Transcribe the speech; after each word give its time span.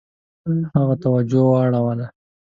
هغه 0.73 0.93
توجه 1.03 1.41
واړوله. 1.49 2.07